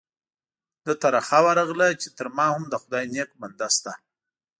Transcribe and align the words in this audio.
ده 0.85 0.93
ته 1.01 1.07
رخه 1.15 1.39
ورغله 1.45 1.87
چې 2.01 2.07
تر 2.17 2.27
ما 2.35 2.47
هم 2.53 2.63
د 2.69 2.73
خدای 2.81 3.05
نیک 3.13 3.29
بنده 3.41 3.67
شته. 3.75 3.93